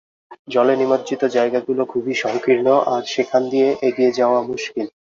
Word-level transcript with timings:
জলে 0.47 0.73
নিমজ্জিত 0.77 1.21
জায়গাগুলো 1.35 1.81
খুবই 1.91 2.13
সংকীর্ণ 2.23 2.67
আর 2.93 3.03
সেখান 3.13 3.41
দিয়ে 3.51 3.69
এগিয়ে 3.87 4.11
যাওয়া 4.19 4.39
মুশকিল। 4.49 4.87